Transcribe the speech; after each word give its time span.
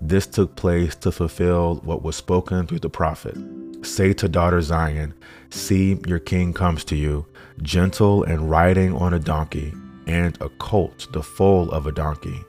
This 0.00 0.26
took 0.26 0.56
place 0.56 0.94
to 0.96 1.12
fulfill 1.12 1.76
what 1.84 2.02
was 2.02 2.16
spoken 2.16 2.66
through 2.66 2.80
the 2.80 2.90
prophet. 2.90 3.36
Say 3.82 4.12
to 4.14 4.28
daughter 4.28 4.60
Zion, 4.60 5.14
See, 5.50 5.98
your 6.06 6.18
king 6.18 6.52
comes 6.52 6.84
to 6.84 6.96
you, 6.96 7.26
gentle 7.62 8.22
and 8.24 8.50
riding 8.50 8.94
on 8.94 9.14
a 9.14 9.18
donkey, 9.18 9.72
and 10.06 10.36
a 10.40 10.48
colt, 10.48 11.06
the 11.12 11.22
foal 11.22 11.70
of 11.70 11.86
a 11.86 11.92
donkey. 11.92 12.44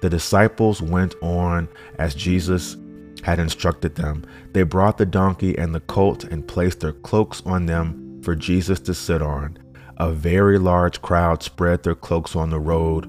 The 0.00 0.10
disciples 0.10 0.82
went 0.82 1.14
on 1.22 1.68
as 1.98 2.14
Jesus 2.14 2.76
had 3.22 3.38
instructed 3.38 3.94
them. 3.94 4.24
They 4.52 4.62
brought 4.62 4.98
the 4.98 5.06
donkey 5.06 5.56
and 5.56 5.74
the 5.74 5.80
colt 5.80 6.24
and 6.24 6.46
placed 6.46 6.80
their 6.80 6.92
cloaks 6.92 7.42
on 7.46 7.66
them 7.66 8.20
for 8.22 8.34
Jesus 8.34 8.80
to 8.80 8.94
sit 8.94 9.22
on. 9.22 9.58
A 9.96 10.10
very 10.10 10.58
large 10.58 11.00
crowd 11.00 11.42
spread 11.42 11.82
their 11.82 11.94
cloaks 11.94 12.36
on 12.36 12.50
the 12.50 12.60
road, 12.60 13.08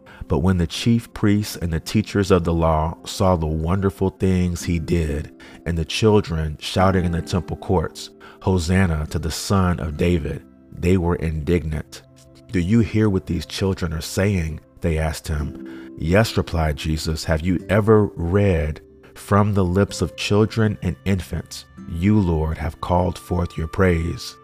But 0.31 0.39
when 0.39 0.59
the 0.59 0.65
chief 0.65 1.13
priests 1.13 1.57
and 1.57 1.73
the 1.73 1.81
teachers 1.81 2.31
of 2.31 2.45
the 2.45 2.53
law 2.53 2.97
saw 3.03 3.35
the 3.35 3.45
wonderful 3.47 4.11
things 4.11 4.63
he 4.63 4.79
did, 4.79 5.35
and 5.65 5.77
the 5.77 5.83
children 5.83 6.55
shouting 6.57 7.03
in 7.03 7.11
the 7.11 7.21
temple 7.21 7.57
courts, 7.57 8.11
Hosanna 8.41 9.07
to 9.07 9.19
the 9.19 9.29
Son 9.29 9.81
of 9.81 9.97
David, 9.97 10.41
they 10.71 10.95
were 10.95 11.17
indignant. 11.17 12.03
Do 12.49 12.61
you 12.61 12.79
hear 12.79 13.09
what 13.09 13.25
these 13.25 13.45
children 13.45 13.91
are 13.91 13.99
saying? 13.99 14.61
They 14.79 14.97
asked 14.97 15.27
him. 15.27 15.97
Yes, 15.97 16.37
replied 16.37 16.77
Jesus. 16.77 17.25
Have 17.25 17.41
you 17.41 17.59
ever 17.67 18.05
read, 18.15 18.79
From 19.15 19.53
the 19.53 19.65
lips 19.65 20.01
of 20.01 20.15
children 20.15 20.77
and 20.81 20.95
infants, 21.03 21.65
you, 21.89 22.17
Lord, 22.17 22.57
have 22.57 22.79
called 22.79 23.17
forth 23.17 23.57
your 23.57 23.67
praise? 23.67 24.37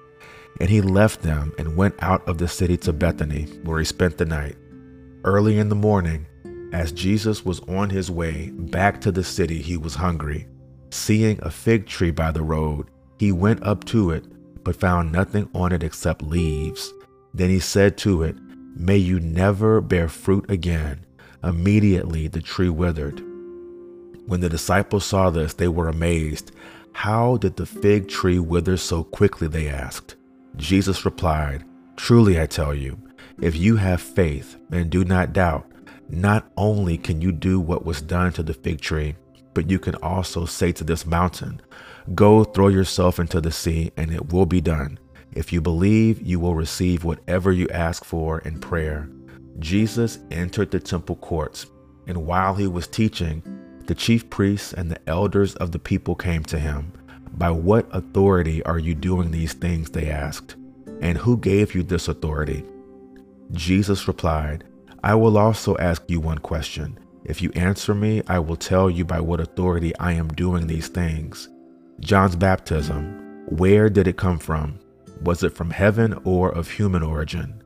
And 0.60 0.70
he 0.70 0.82
left 0.82 1.22
them 1.22 1.54
and 1.58 1.78
went 1.78 1.96
out 2.00 2.28
of 2.28 2.40
the 2.40 2.50
city 2.50 2.76
to 2.80 2.92
Bethany, 2.92 3.44
where 3.64 3.80
he 3.80 3.86
spent 3.86 4.18
the 4.18 4.26
night. 4.26 4.58
Early 5.24 5.58
in 5.58 5.70
the 5.70 5.76
morning, 5.76 6.26
as 6.74 6.92
Jesus 6.92 7.44
was 7.44 7.60
on 7.62 7.90
his 7.90 8.12
way 8.12 8.52
back 8.52 9.02
to 9.02 9.12
the 9.12 9.24
city, 9.24 9.62
he 9.62 9.78
was 9.78 9.96
hungry. 9.96 10.48
Seeing 10.90 11.40
a 11.42 11.50
fig 11.50 11.88
tree 11.88 12.12
by 12.12 12.32
the 12.32 12.44
road, 12.44 12.90
he 13.20 13.32
went 13.32 13.64
up 13.64 13.84
to 13.86 14.12
it, 14.12 14.26
but 14.64 14.76
found 14.76 15.12
nothing 15.12 15.50
on 15.54 15.72
it 15.72 15.84
except 15.84 16.22
leaves. 16.22 16.94
Then 17.34 17.50
he 17.50 17.60
said 17.60 17.98
to 18.00 18.24
it, 18.24 18.36
May 18.76 18.98
you 18.98 19.20
never 19.20 19.82
bear 19.82 20.08
fruit 20.08 20.50
again. 20.50 21.06
Immediately 21.44 22.28
the 22.28 22.42
tree 22.42 22.70
withered. 22.70 23.22
When 24.28 24.42
the 24.42 24.50
disciples 24.50 25.06
saw 25.06 25.30
this, 25.30 25.54
they 25.54 25.68
were 25.68 25.88
amazed. 25.88 26.52
How 26.92 27.38
did 27.38 27.56
the 27.56 27.66
fig 27.66 28.08
tree 28.08 28.40
wither 28.40 28.78
so 28.78 29.04
quickly? 29.04 29.48
They 29.48 29.68
asked. 29.68 30.16
Jesus 30.58 31.06
replied, 31.06 31.64
Truly 31.96 32.40
I 32.40 32.46
tell 32.46 32.74
you, 32.74 33.00
if 33.40 33.56
you 33.56 33.76
have 33.76 34.02
faith 34.02 34.58
and 34.72 34.90
do 34.90 35.06
not 35.06 35.34
doubt, 35.34 35.72
not 36.10 36.50
only 36.58 36.98
can 36.98 37.22
you 37.22 37.32
do 37.32 37.60
what 37.60 37.86
was 37.86 38.02
done 38.02 38.32
to 38.34 38.44
the 38.44 38.54
fig 38.54 38.82
tree, 38.82 39.16
but 39.54 39.70
you 39.70 39.78
can 39.80 39.96
also 39.96 40.46
say 40.46 40.72
to 40.72 40.84
this 40.84 41.06
mountain, 41.06 41.62
Go 42.16 42.44
throw 42.44 42.70
yourself 42.70 43.20
into 43.20 43.42
the 43.42 43.52
sea, 43.52 43.92
and 43.98 44.12
it 44.12 44.32
will 44.32 44.46
be 44.46 44.62
done. 44.62 44.98
If 45.34 45.52
you 45.52 45.62
believe, 45.62 46.22
you 46.22 46.40
will 46.40 46.56
receive 46.56 47.04
whatever 47.04 47.52
you 47.52 47.68
ask 47.70 48.06
for 48.06 48.40
in 48.40 48.60
prayer. 48.60 49.10
Jesus 49.60 50.20
entered 50.32 50.72
the 50.72 50.80
temple 50.80 51.18
courts, 51.18 51.68
and 52.08 52.26
while 52.26 52.56
he 52.56 52.68
was 52.68 52.88
teaching, 52.88 53.44
the 53.86 53.96
chief 53.96 54.30
priests 54.30 54.74
and 54.74 54.90
the 54.90 55.10
elders 55.10 55.56
of 55.56 55.72
the 55.72 55.80
people 55.80 56.16
came 56.16 56.44
to 56.46 56.60
him. 56.60 56.92
By 57.34 57.52
what 57.52 57.88
authority 57.92 58.64
are 58.64 58.80
you 58.80 58.96
doing 58.96 59.32
these 59.32 59.54
things? 59.54 59.90
They 59.90 60.10
asked. 60.10 60.56
And 61.02 61.18
who 61.18 61.38
gave 61.38 61.76
you 61.76 61.84
this 61.84 62.08
authority? 62.08 62.64
Jesus 63.52 64.08
replied, 64.08 64.66
I 65.04 65.16
will 65.16 65.38
also 65.38 65.78
ask 65.78 66.04
you 66.08 66.20
one 66.20 66.40
question. 66.40 67.00
If 67.24 67.42
you 67.42 67.52
answer 67.56 67.94
me, 67.94 68.22
I 68.28 68.40
will 68.40 68.56
tell 68.56 68.90
you 68.90 69.06
by 69.06 69.20
what 69.20 69.40
authority 69.40 69.96
I 69.98 70.14
am 70.14 70.30
doing 70.30 70.68
these 70.68 70.88
things. 70.88 71.50
John's 72.00 72.36
baptism, 72.36 73.46
where 73.50 73.90
did 73.90 74.08
it 74.08 74.18
come 74.18 74.40
from? 74.40 74.80
Was 75.24 75.44
it 75.44 75.56
from 75.56 75.72
heaven 75.72 76.20
or 76.24 76.52
of 76.52 76.70
human 76.70 77.04
origin? 77.04 77.62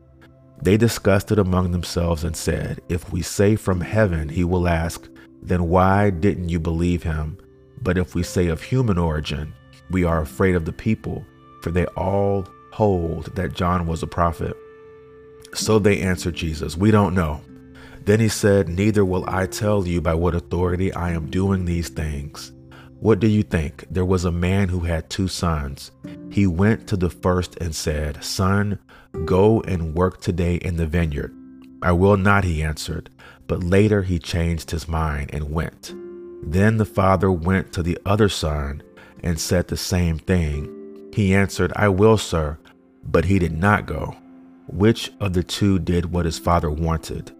They 0.61 0.77
discussed 0.77 1.31
it 1.31 1.39
among 1.39 1.71
themselves 1.71 2.23
and 2.23 2.35
said, 2.35 2.81
If 2.87 3.11
we 3.11 3.21
say 3.21 3.55
from 3.55 3.81
heaven, 3.81 4.29
he 4.29 4.43
will 4.43 4.67
ask, 4.67 5.09
then 5.41 5.67
why 5.69 6.11
didn't 6.11 6.49
you 6.49 6.59
believe 6.59 7.03
him? 7.03 7.37
But 7.81 7.97
if 7.97 8.13
we 8.13 8.21
say 8.23 8.47
of 8.47 8.61
human 8.61 8.97
origin, 8.97 9.53
we 9.89 10.03
are 10.03 10.21
afraid 10.21 10.55
of 10.55 10.65
the 10.65 10.71
people, 10.71 11.25
for 11.61 11.71
they 11.71 11.85
all 11.97 12.47
hold 12.71 13.35
that 13.35 13.53
John 13.53 13.87
was 13.87 14.03
a 14.03 14.07
prophet. 14.07 14.55
So 15.53 15.79
they 15.79 16.01
answered 16.01 16.35
Jesus, 16.35 16.77
We 16.77 16.91
don't 16.91 17.15
know. 17.15 17.41
Then 18.05 18.19
he 18.19 18.29
said, 18.29 18.67
Neither 18.67 19.05
will 19.05 19.25
I 19.27 19.45
tell 19.47 19.87
you 19.87 20.01
by 20.01 20.13
what 20.13 20.35
authority 20.35 20.93
I 20.93 21.11
am 21.11 21.29
doing 21.29 21.65
these 21.65 21.89
things. 21.89 22.51
What 22.99 23.19
do 23.19 23.27
you 23.27 23.43
think? 23.43 23.85
There 23.89 24.05
was 24.05 24.25
a 24.25 24.31
man 24.31 24.69
who 24.69 24.81
had 24.81 25.09
two 25.09 25.27
sons. 25.27 25.91
He 26.29 26.45
went 26.47 26.87
to 26.87 26.97
the 26.97 27.09
first 27.09 27.57
and 27.57 27.75
said, 27.75 28.23
Son, 28.23 28.79
go 29.25 29.61
and 29.61 29.95
work 29.95 30.21
today 30.21 30.55
in 30.55 30.77
the 30.77 30.87
vineyard. 30.87 31.35
I 31.81 31.93
will 31.93 32.17
not, 32.17 32.43
he 32.43 32.63
answered. 32.63 33.09
But 33.47 33.63
later 33.63 34.03
he 34.03 34.19
changed 34.19 34.71
his 34.71 34.87
mind 34.87 35.31
and 35.33 35.51
went. 35.51 35.93
Then 36.43 36.77
the 36.77 36.85
father 36.85 37.31
went 37.31 37.73
to 37.73 37.83
the 37.83 37.97
other 38.05 38.29
son 38.29 38.83
and 39.23 39.39
said 39.39 39.67
the 39.67 39.77
same 39.77 40.17
thing. 40.17 41.09
He 41.13 41.33
answered, 41.33 41.73
I 41.75 41.89
will, 41.89 42.17
sir. 42.17 42.57
But 43.03 43.25
he 43.25 43.39
did 43.39 43.57
not 43.57 43.87
go. 43.87 44.15
Which 44.71 45.11
of 45.19 45.33
the 45.33 45.43
two 45.43 45.79
did 45.79 46.11
what 46.11 46.25
his 46.25 46.39
father 46.39 46.71
wanted? 46.71 47.31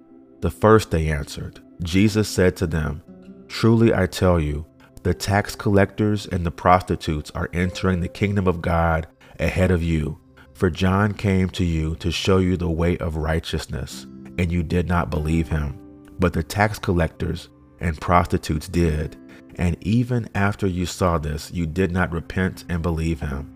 The 0.41 0.51
first, 0.51 0.91
they 0.91 1.09
answered. 1.09 1.61
Jesus 1.81 2.27
said 2.27 2.57
to 2.57 2.67
them, 2.67 3.01
Truly 3.47 3.93
I 3.93 4.05
tell 4.07 4.39
you, 4.39 4.65
the 5.03 5.13
tax 5.13 5.55
collectors 5.55 6.25
and 6.27 6.45
the 6.45 6.51
prostitutes 6.51 7.31
are 7.31 7.49
entering 7.53 8.01
the 8.01 8.07
kingdom 8.07 8.47
of 8.47 8.61
God 8.61 9.07
ahead 9.39 9.71
of 9.71 9.81
you. 9.81 10.19
For 10.53 10.69
John 10.69 11.13
came 11.13 11.49
to 11.51 11.63
you 11.63 11.95
to 11.95 12.11
show 12.11 12.37
you 12.37 12.55
the 12.55 12.69
way 12.69 12.97
of 12.97 13.15
righteousness, 13.15 14.05
and 14.37 14.51
you 14.51 14.61
did 14.61 14.87
not 14.87 15.09
believe 15.09 15.47
him. 15.47 15.79
But 16.19 16.33
the 16.33 16.43
tax 16.43 16.77
collectors 16.77 17.49
and 17.79 17.99
prostitutes 17.99 18.67
did. 18.67 19.17
And 19.55 19.75
even 19.81 20.29
after 20.35 20.67
you 20.67 20.85
saw 20.85 21.17
this, 21.17 21.51
you 21.51 21.65
did 21.65 21.91
not 21.91 22.11
repent 22.11 22.65
and 22.69 22.81
believe 22.81 23.21
him. 23.21 23.55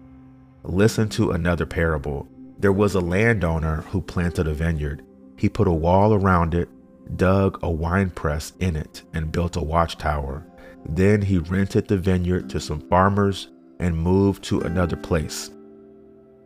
Listen 0.64 1.08
to 1.10 1.32
another 1.32 1.66
parable. 1.66 2.28
There 2.58 2.72
was 2.72 2.96
a 2.96 3.02
landowner 3.02 3.82
who 3.90 4.02
planted 4.02 4.48
a 4.48 4.54
vineyard. 4.54 5.04
He 5.38 5.50
put 5.50 5.68
a 5.68 5.74
wall 5.74 6.14
around 6.14 6.54
it, 6.54 6.70
dug 7.18 7.60
a 7.62 7.70
wine 7.70 8.10
press 8.10 8.54
in 8.60 8.76
it, 8.76 9.04
and 9.14 9.32
built 9.32 9.58
a 9.58 9.62
watchtower. 9.62 10.46
Then 10.88 11.22
he 11.22 11.38
rented 11.38 11.88
the 11.88 11.98
vineyard 11.98 12.50
to 12.52 12.60
some 12.60 12.82
farmers 12.90 13.50
and 13.80 13.98
moved 13.98 14.44
to 14.46 14.62
another 14.62 14.96
place. 14.96 15.52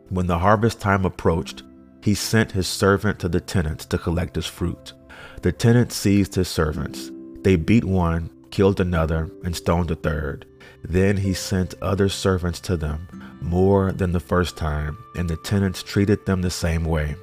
When 0.08 0.26
the 0.26 0.38
harvest 0.38 0.80
time 0.80 1.04
approached, 1.04 1.62
he 2.02 2.14
sent 2.14 2.52
his 2.52 2.66
servant 2.66 3.18
to 3.20 3.28
the 3.28 3.40
tenants 3.40 3.84
to 3.86 3.98
collect 3.98 4.34
his 4.34 4.46
fruit. 4.46 4.94
The 5.42 5.52
tenants 5.52 5.94
seized 5.94 6.34
his 6.34 6.48
servants. 6.48 7.10
They 7.42 7.56
beat 7.56 7.84
one, 7.84 8.30
killed 8.50 8.80
another, 8.80 9.30
and 9.44 9.54
stoned 9.54 9.90
a 9.90 9.94
third. 9.94 10.46
Then 10.82 11.18
he 11.18 11.34
sent 11.34 11.74
other 11.80 12.08
servants 12.08 12.60
to 12.60 12.76
them, 12.76 13.06
more 13.40 13.92
than 13.92 14.12
the 14.12 14.20
first 14.20 14.56
time, 14.56 14.98
and 15.16 15.28
the 15.28 15.36
tenants 15.36 15.82
treated 15.82 16.24
them 16.26 16.42
the 16.42 16.50
same 16.50 16.84
way. 16.84 17.16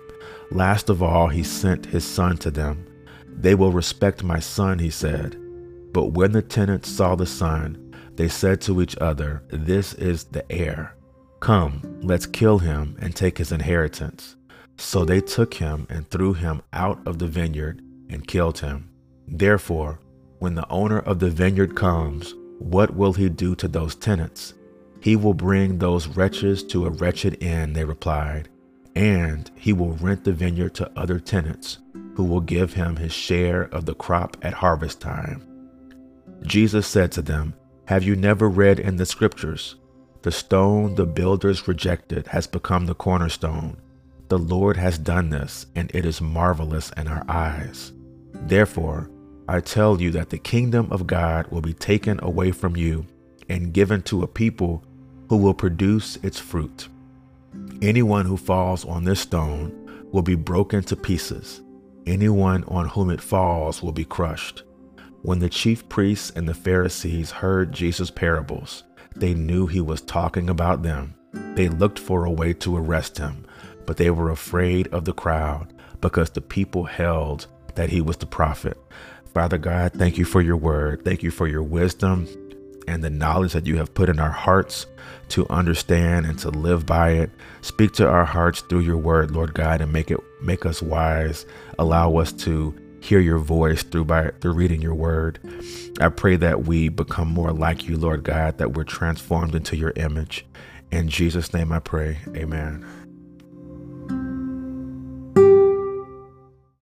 Last 0.51 0.89
of 0.89 1.03
all, 1.03 1.27
he 1.27 1.43
sent 1.43 1.85
his 1.85 2.05
son 2.05 2.37
to 2.37 2.51
them. 2.51 2.85
They 3.27 3.55
will 3.55 3.71
respect 3.71 4.23
my 4.23 4.39
son, 4.39 4.79
he 4.79 4.89
said. 4.89 5.37
But 5.93 6.13
when 6.13 6.31
the 6.31 6.41
tenants 6.41 6.89
saw 6.89 7.15
the 7.15 7.25
son, 7.25 7.93
they 8.15 8.27
said 8.27 8.61
to 8.61 8.81
each 8.81 8.97
other, 8.97 9.43
This 9.49 9.93
is 9.93 10.23
the 10.25 10.49
heir. 10.51 10.95
Come, 11.39 11.81
let's 12.01 12.25
kill 12.25 12.59
him 12.59 12.97
and 12.99 13.15
take 13.15 13.37
his 13.37 13.51
inheritance. 13.51 14.35
So 14.77 15.05
they 15.05 15.21
took 15.21 15.53
him 15.53 15.85
and 15.89 16.09
threw 16.09 16.33
him 16.33 16.61
out 16.73 17.05
of 17.05 17.19
the 17.19 17.27
vineyard 17.27 17.81
and 18.09 18.27
killed 18.27 18.59
him. 18.59 18.89
Therefore, 19.27 19.99
when 20.39 20.55
the 20.55 20.69
owner 20.69 20.99
of 20.99 21.19
the 21.19 21.29
vineyard 21.29 21.75
comes, 21.75 22.33
what 22.59 22.95
will 22.95 23.13
he 23.13 23.29
do 23.29 23.55
to 23.55 23.67
those 23.67 23.95
tenants? 23.95 24.53
He 25.07 25.15
will 25.15 25.33
bring 25.33 25.77
those 25.77 26.05
wretches 26.05 26.61
to 26.63 26.85
a 26.85 26.89
wretched 26.89 27.41
end, 27.41 27.77
they 27.77 27.85
replied, 27.85 28.49
and 28.93 29.49
he 29.55 29.71
will 29.71 29.93
rent 29.93 30.25
the 30.25 30.33
vineyard 30.33 30.75
to 30.75 30.91
other 30.99 31.17
tenants, 31.17 31.77
who 32.15 32.25
will 32.25 32.41
give 32.41 32.73
him 32.73 32.97
his 32.97 33.13
share 33.13 33.69
of 33.73 33.85
the 33.85 33.95
crop 33.95 34.35
at 34.41 34.55
harvest 34.55 34.99
time. 34.99 35.47
Jesus 36.41 36.87
said 36.87 37.13
to 37.13 37.21
them, 37.21 37.53
Have 37.85 38.03
you 38.03 38.17
never 38.17 38.49
read 38.49 38.81
in 38.81 38.97
the 38.97 39.05
scriptures? 39.05 39.75
The 40.23 40.31
stone 40.33 40.95
the 40.95 41.05
builders 41.05 41.69
rejected 41.69 42.27
has 42.27 42.45
become 42.45 42.85
the 42.85 42.93
cornerstone. 42.93 43.77
The 44.27 44.37
Lord 44.37 44.75
has 44.75 44.97
done 44.97 45.29
this, 45.29 45.67
and 45.73 45.89
it 45.93 46.03
is 46.03 46.19
marvelous 46.19 46.91
in 46.97 47.07
our 47.07 47.23
eyes. 47.29 47.93
Therefore, 48.33 49.09
I 49.47 49.61
tell 49.61 50.01
you 50.01 50.11
that 50.11 50.31
the 50.31 50.37
kingdom 50.37 50.89
of 50.91 51.07
God 51.07 51.47
will 51.47 51.61
be 51.61 51.73
taken 51.73 52.19
away 52.21 52.51
from 52.51 52.75
you 52.75 53.05
and 53.47 53.71
given 53.71 54.01
to 54.01 54.23
a 54.23 54.27
people 54.27 54.83
who 55.29 55.37
will 55.37 55.53
produce 55.53 56.17
its 56.17 56.39
fruit. 56.39 56.87
Anyone 57.81 58.25
who 58.25 58.37
falls 58.37 58.85
on 58.85 59.03
this 59.03 59.19
stone 59.21 60.07
will 60.11 60.21
be 60.21 60.35
broken 60.35 60.83
to 60.83 60.95
pieces. 60.95 61.61
Anyone 62.05 62.63
on 62.65 62.87
whom 62.87 63.09
it 63.09 63.21
falls 63.21 63.83
will 63.83 63.91
be 63.91 64.05
crushed. 64.05 64.63
When 65.23 65.39
the 65.39 65.49
chief 65.49 65.87
priests 65.89 66.31
and 66.35 66.47
the 66.47 66.53
Pharisees 66.53 67.31
heard 67.31 67.73
Jesus' 67.73 68.11
parables, 68.11 68.83
they 69.15 69.33
knew 69.33 69.67
he 69.67 69.81
was 69.81 70.01
talking 70.01 70.49
about 70.49 70.83
them. 70.83 71.15
They 71.55 71.67
looked 71.67 71.99
for 71.99 72.25
a 72.25 72.31
way 72.31 72.53
to 72.53 72.77
arrest 72.77 73.17
him, 73.17 73.45
but 73.85 73.97
they 73.97 74.09
were 74.09 74.29
afraid 74.29 74.87
of 74.89 75.05
the 75.05 75.13
crowd 75.13 75.73
because 75.99 76.29
the 76.29 76.41
people 76.41 76.85
held 76.85 77.47
that 77.75 77.89
he 77.89 77.99
was 77.99 78.17
the 78.17 78.25
prophet. 78.25 78.77
Father 79.33 79.57
God, 79.57 79.93
thank 79.93 80.17
you 80.17 80.25
for 80.25 80.41
your 80.41 80.57
word. 80.57 81.03
Thank 81.03 81.23
you 81.23 81.31
for 81.31 81.47
your 81.47 81.63
wisdom 81.63 82.27
and 82.87 83.03
the 83.03 83.09
knowledge 83.09 83.53
that 83.53 83.65
you 83.65 83.77
have 83.77 83.93
put 83.93 84.09
in 84.09 84.19
our 84.19 84.31
hearts 84.31 84.87
to 85.29 85.47
understand 85.49 86.25
and 86.25 86.39
to 86.39 86.49
live 86.49 86.85
by 86.85 87.11
it. 87.11 87.29
Speak 87.61 87.91
to 87.93 88.07
our 88.07 88.25
hearts 88.25 88.61
through 88.61 88.79
your 88.79 88.97
word, 88.97 89.31
Lord 89.31 89.53
God, 89.53 89.81
and 89.81 89.91
make 89.91 90.09
it 90.09 90.19
make 90.41 90.65
us 90.65 90.81
wise. 90.81 91.45
Allow 91.77 92.15
us 92.17 92.31
to 92.33 92.75
hear 93.01 93.19
your 93.19 93.37
voice 93.37 93.83
through 93.83 94.05
by 94.05 94.31
through 94.41 94.53
reading 94.53 94.81
your 94.81 94.95
word. 94.95 95.39
I 95.99 96.09
pray 96.09 96.35
that 96.37 96.63
we 96.63 96.89
become 96.89 97.27
more 97.27 97.51
like 97.51 97.87
you, 97.87 97.97
Lord 97.97 98.23
God, 98.23 98.57
that 98.57 98.73
we're 98.73 98.83
transformed 98.83 99.55
into 99.55 99.75
your 99.75 99.93
image. 99.95 100.45
In 100.91 101.09
Jesus' 101.09 101.53
name 101.53 101.71
I 101.71 101.79
pray. 101.79 102.19
Amen. 102.35 102.85